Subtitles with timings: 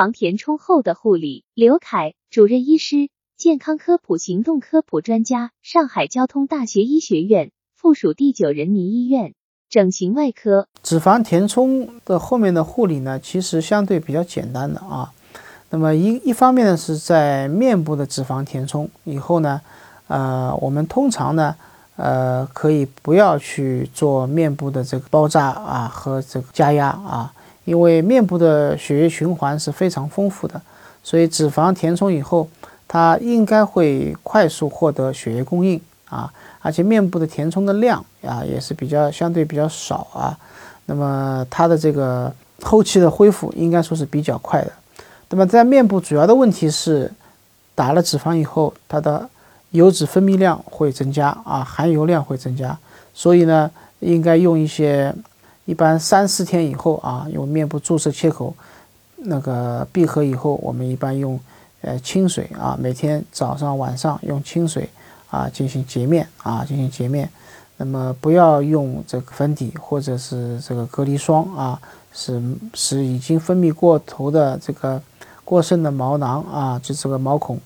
[0.00, 1.44] 肪填充后的护理。
[1.52, 9.34] 刘凯，主任医师，健康科普行动科普专家，上海交通大学医学院附属第九人民医院
[9.68, 10.68] 整形外科。
[10.82, 15.12] 脂肪填充的后面的护理呢，其实相对比较简单的啊。
[15.68, 19.60] 那么一一方面呢，是在面部的脂肪填充以后呢，
[20.08, 21.54] 呃，我们通常呢。
[21.96, 27.30] 呃，可以不要去做面部的这个包扎啊和这个加压啊，
[27.64, 30.60] 因为面部的血液循环是非常丰富的，
[31.02, 32.48] 所以脂肪填充以后，
[32.88, 40.36] 它应该会快速获得血液供应啊，而且面部的填充的量啊也是比较相对比较少啊，
[40.86, 44.72] 那么它的这个后期的恢复应该说是比较快的。
[45.28, 47.12] 那么在面部主要的问题是，
[47.76, 49.28] 打了脂肪以后，它的
[49.70, 52.76] 油脂分泌量会增加啊，含油量会增加，
[53.14, 53.70] 所以呢，
[54.00, 55.14] 应该用一些，
[55.70, 58.52] 一般三四天以后啊，用面部注射切口，
[59.18, 61.38] 那个闭合以后，我们一般用
[61.82, 64.90] 呃清水啊，每天早上晚上用清水
[65.30, 67.30] 啊进行洁面啊进行洁面，
[67.76, 71.80] 那么不要用这个粉底或者是这个隔离霜啊，
[72.12, 72.42] 使
[72.74, 75.00] 使已经分泌过头的这个
[75.44, 77.56] 过剩的毛囊啊，就这个毛孔。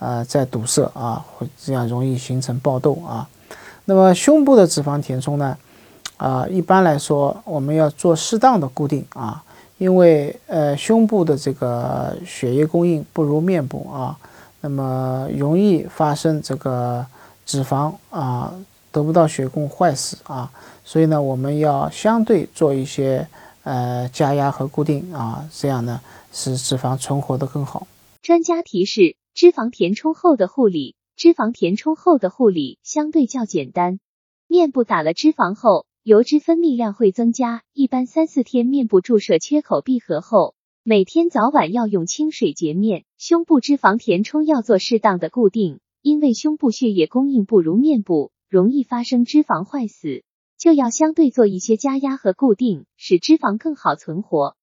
[0.00, 3.28] 啊，在堵塞啊，会这样容易形成爆痘啊。
[3.84, 5.56] 那么胸部的脂肪填充呢，
[6.22, 9.42] 啊，一般来说我们要做适当的固定啊，
[9.78, 14.16] 因为呃胸部的这个血液供应不如面部啊，
[14.60, 17.04] 那么容易发生这个
[17.44, 18.54] 脂肪啊
[18.92, 20.52] 得不到血供坏死啊，
[20.84, 23.26] 所以呢，我们要相对做一些
[23.64, 26.00] 呃加压和固定啊，这样呢
[26.32, 27.86] 使脂肪存活的更好。
[28.22, 29.16] 专家提示。
[29.34, 33.98] 脂肪填充后的护理，脂肪填充后的护理相对较简单。
[34.46, 43.04] 面部打了脂肪后，油脂分泌量会增加，一般三四天面部注射缺口闭合后，每天早晚要用清水洁面。
[43.18, 50.24] 胸部脂肪填充要做适当的固定，因为胸部血液供应不如面部，容易发生脂肪坏死，
[50.58, 54.50] 就要相对做一些加压和固定，使脂肪更好存活。